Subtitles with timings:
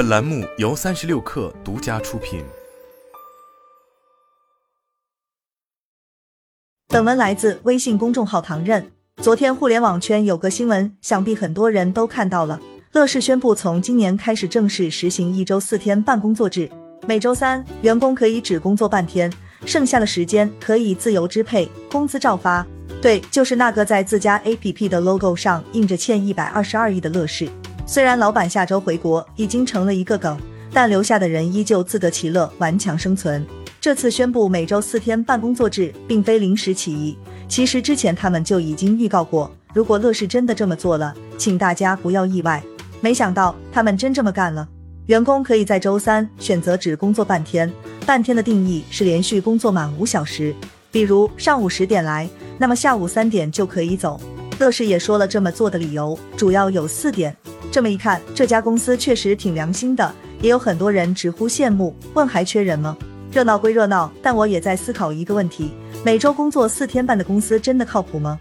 [0.00, 2.42] 本栏目由三十六氪独家出品。
[6.88, 8.90] 本文来自微信公众号唐任。
[9.20, 12.58] 昨天互联网圈有个新闻，想必很多人都看到了。
[12.92, 16.70] 乐视宣布从今年开始正式实行一周四天办公作制，
[17.06, 19.30] 每周三员工可以只工作半天，
[19.66, 22.66] 剩下的时间可以自由支配，工资照发。
[23.02, 27.50] 对，就是那个在自家 APP 的 logo 上印着欠一百二十二亿的乐视。
[27.92, 30.38] 虽然老板下周回国已经成了一个梗，
[30.72, 33.44] 但留下的人依旧自得其乐，顽强生存。
[33.80, 42.62] 这次宣布每周四天办工作制，并非临时起意，其实之前他们就已经预告过，如果乐视真的这么做了，请大家不要意外。
[43.00, 44.68] 没想到他们真这么干了，
[45.06, 47.68] 员工可以在周三选择只工作半天，
[48.06, 50.54] 半天的定义是连续工作满五小时，
[50.92, 54.20] 比如上午十点来，那么下午三点就可以走。
[54.60, 57.36] 乐视也说了这么做的理由，主要有四点。
[57.70, 62.96] 这么一看，这家公司确实挺良心的，也有很多人直呼羡慕，问还缺人吗？
[63.32, 65.72] 热闹归热闹，但我也在思考一个问题：
[66.04, 68.38] 每周工作四天半的公司真的靠谱吗？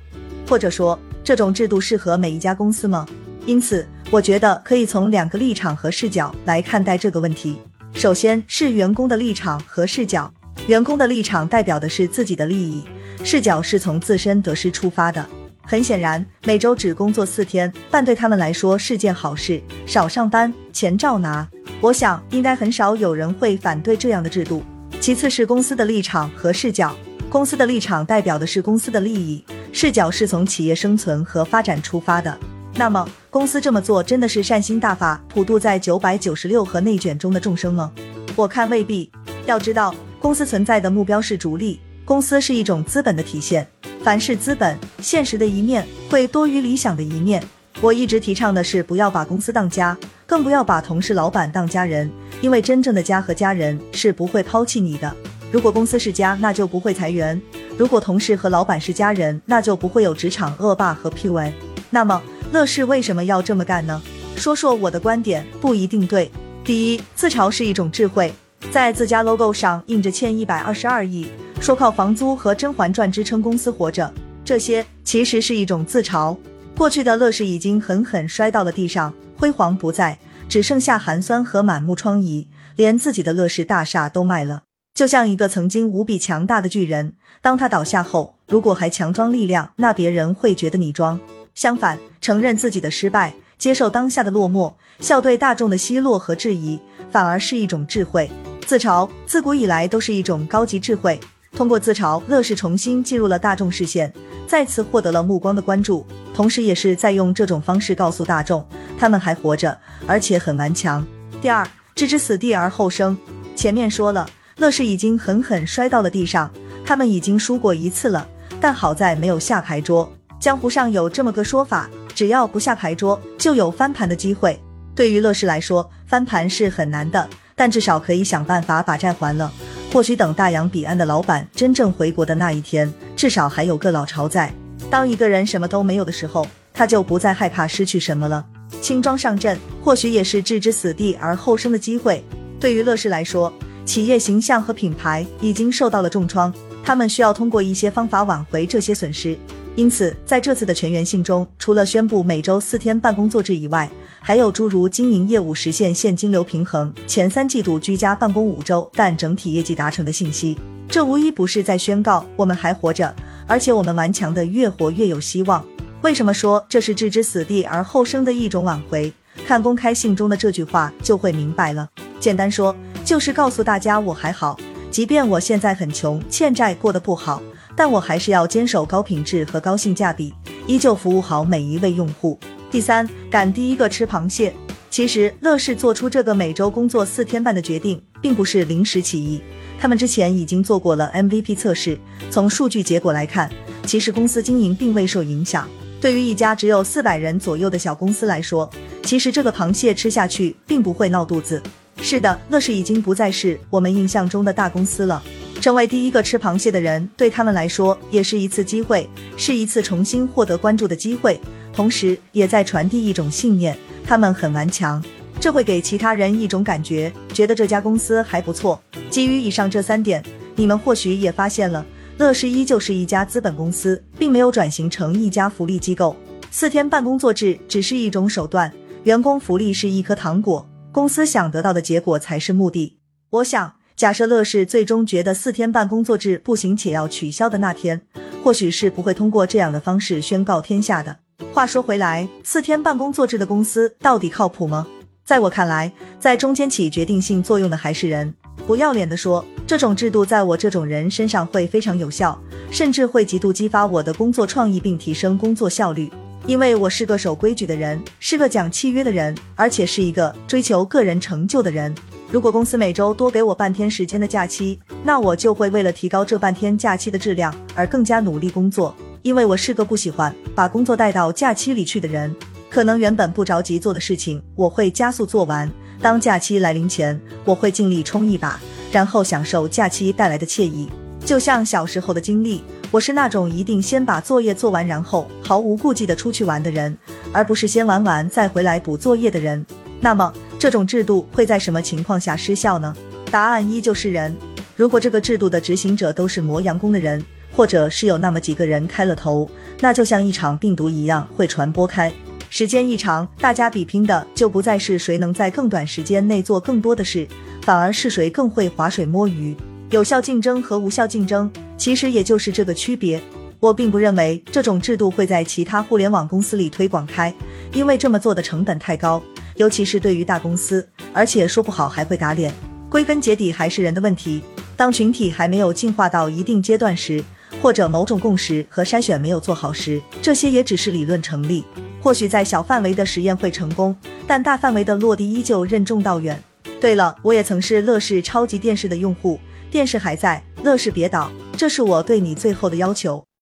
[0.47, 3.05] 或者说，这种制度适合每一家公司吗？
[3.45, 3.87] 因此。
[4.11, 7.61] 我觉得可以从两个立场和视角来看待这个问题。
[7.93, 10.33] 首先是员工的立场和视角，
[10.65, 12.83] 员工的立场代表的是自己的利益，
[13.23, 15.23] 视角是从自身得失出发的。
[15.69, 21.47] 很显然，每周只工作四天半对他们来说是件好事，少上班钱照拿。
[21.79, 24.63] 我想应该很少有人会反对这样的制度。
[24.99, 26.95] 其次是公司的立场和视角，
[27.29, 32.35] 公司的立场代表的是公司的利益，视角是从企业生存和发展出发的。
[32.73, 37.91] 那么，公司这么做真的是善心大法，普渡在九百九十六和内卷中的众生吗？
[38.35, 39.11] 我看未必。
[39.45, 43.67] 要知道，公司存在的目标是逐利，公司是一种资本的体现。
[44.03, 47.43] 凡是资本，现实的一面会多于理想的一面。
[47.81, 52.09] 我一直提倡的是，不要把公司当家，更不要把同事、老板当家人，
[52.41, 55.15] 因为真正的家和家人是不会抛弃你的。
[55.51, 57.39] 如果公司是家，那就不会裁员；
[57.77, 61.51] 如果同事和老板是家人，那就不会有职场恶霸和 PUA。
[61.89, 62.21] 那么。
[62.51, 64.01] 乐视为什么要这么干呢？
[64.35, 66.31] 说说我的观点，不一定对。
[66.63, 68.33] 第一，自嘲是一种智慧，
[68.71, 71.27] 在自家 logo 上印着欠一百二十二亿，
[71.59, 74.13] 说靠房租和《甄嬛传》支撑公司活着，
[74.45, 76.37] 这些其实是一种自嘲。
[76.77, 84.61] 过去的乐视已经狠狠摔到了地上，辉煌不再，只剩下寒酸和满目疮痍，连自己的乐视大厦都卖了。
[84.93, 91.19] 就像一个曾经无比强大的巨人，当他倒下后，如果还强装力量，那别人会觉得你装。
[91.55, 96.79] 相反，承认自己的失败，接受当下的落寞，笑对大众的奚落和质疑，
[97.09, 98.29] 反而是一种智慧。
[98.69, 101.19] 自嘲自古以来都是一种高级智慧。
[101.53, 104.13] 通过自嘲，乐视重新进入了大众视线，
[104.45, 108.63] 再次获得了目光的关注，同时也是在用这种方式告诉大众，
[108.95, 109.75] 他们还活着，
[110.05, 111.03] 而且很顽强。
[111.41, 113.17] 第二，置之死地而后生。
[113.55, 116.51] 前面说了，乐视已经狠狠摔到了地上，
[116.85, 118.29] 他们已经输过一次了，
[118.61, 120.07] 但好在没有下牌桌。
[120.39, 124.61] 江湖上有这么个说法，只要不下牌桌，就有翻盘的机会。
[124.93, 127.27] 对于乐视来说，翻盘是很难的，
[127.59, 129.51] 但至少可以想办法把债还了。
[129.91, 134.49] 或许等大洋彼岸的老板真正回国的那一天，至少还有个老巢在。
[134.89, 138.45] 当一个人什么都没有的时候，他就不再害怕失去什么了。
[138.79, 142.23] 轻装上阵，或许也是置之死地而后生的机会。
[142.61, 143.51] 对于乐视来说，
[143.83, 149.37] 企业形象和品牌已经受到了重创，他们需要通过一些方法挽回这些损失。
[149.79, 160.57] 因此，在这次的全员信中，除了宣布每周四天办公作制以外，还有诸如经营业务实现现金流平衡、前三季度居家办公五周但整体业绩达成的信息。
[160.89, 163.15] 这无一不是在宣告我们还活着，
[163.47, 165.65] 而且我们顽强的越活越有希望。
[166.01, 169.13] 为什么说这是置之死地而后生的一种挽回？
[169.47, 171.87] 看公开信中的这句话就会明白了。
[172.19, 172.75] 简单说，
[173.05, 174.59] 就是告诉大家我还好，
[174.91, 177.41] 即便我现在很穷，欠债过得不好。
[177.79, 180.33] 但我还是要坚守高品质和高性价比，
[180.67, 182.37] 依旧服务好每一位用户。
[182.69, 184.53] 第三，敢第一个吃螃蟹。
[184.89, 189.41] 其实乐视做出这个每周工作四天半的决定，并不是临时起意，
[189.79, 191.97] 他们之前已经做过了 MVP 测试。
[192.29, 193.49] 从数据结果来看，
[193.85, 195.65] 其实公司经营并未受影响。
[196.01, 198.69] 对于一家只有四百人左右的小公司来说，
[199.03, 201.63] 其实这个螃蟹吃下去并不会闹肚子。
[202.01, 205.23] 是的，乐视已经不再是我们印象中的大公司了。
[205.59, 211.39] 成为第一个吃螃蟹的人，对他们来说也是一次机会，是一次重新获得关注的机会，
[211.73, 215.03] 同时也在传递一种信念：他们很顽强。
[215.39, 218.81] 这会给其他人一种感觉，觉得这家公司还不错。
[219.09, 220.23] 基于以上这三点，
[220.55, 221.85] 你们或许也发现了，
[222.17, 226.15] 乐视依旧是一家资本公司，并没有转型成一家福利机构。
[226.51, 228.69] 四天办工作制只是一种手段，
[229.03, 230.67] 员工福利是一颗糖果。
[230.91, 232.97] 公司想得到的结果才是目的。
[233.29, 237.99] 我想，假设乐视最终觉得四天半工作制不行且要取消的那天，
[238.41, 241.17] 或许是不会通过这样的方式宣告天下的。
[241.51, 244.87] 话说回来，四天半工作制的公司到底靠谱吗？
[245.25, 248.33] 在我看来，在中间起决定性作用的还是人。
[248.65, 252.41] 不要脸的说，这种制度在我这种人身上会非常有效，
[252.71, 256.09] 甚至会极度激发我的工作创意并提升工作效率。
[256.45, 261.93] 因为我是个守规矩的人，是个讲契约的人，而且是一个追求个人成就的人。
[262.31, 268.95] 如果公司每周多给我半天时间的假期，那我就会为了提高这半天假期的质量而更加努力工作。
[269.23, 272.33] 因为我是个不喜欢把工作带到假期里去的人，
[272.69, 275.69] 可能原本不着急做的事情，我会加速做完。
[276.01, 278.59] 当假期来临前，我会尽力冲一把，
[278.91, 280.87] 然后享受假期带来的惬意。
[281.25, 282.63] 就像小时候的经历。
[282.91, 286.97] 我是那种一定先把作业做完，然后毫无顾忌的出去玩的人，
[287.31, 289.63] 而不是先玩完再回来补作业的人。
[290.01, 292.93] 那么，这种制度会在什么情况下失效呢？
[293.31, 294.35] 答案依旧是人。
[294.75, 297.23] 如果这个制度的执行者都是磨洋工的人，
[297.55, 302.11] 或者是有那么几个人开了头，那就像一场病毒一样会传播开。
[302.49, 307.25] 时间一长，大家比拼的就不再是谁能在更短时间内做更多的事，
[307.61, 309.55] 反而是谁更会划水摸鱼。
[309.91, 313.21] 有效竞争和无效竞争，其实也就是这个区别。
[313.61, 317.33] 我并不认为这种制度会在其他互联网公司里推广开，
[317.73, 319.21] 因为这么做的成本太高，
[319.59, 322.53] 尤其是对于大公司，而且说不好还会打脸。
[322.89, 324.41] 归根结底还是人的问题。
[324.77, 327.21] 当群体还没有进化到一定阶段时，
[327.61, 331.65] 或者某种共识和筛选没有做好时，这些也只是理论成立。
[332.01, 333.93] 或许在小范围的实验会成功，
[334.25, 336.41] 但大范围的落地依旧任重道远。
[336.79, 339.37] 对了，我也曾是乐视超级电视的用户。
[339.69, 343.28] 电视还在，乐视别倒，这是我对你最后的要求。